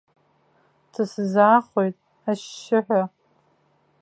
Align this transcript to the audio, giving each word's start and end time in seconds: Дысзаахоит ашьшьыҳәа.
Дысзаахоит 0.91 1.97
ашьшьыҳәа. 2.29 3.03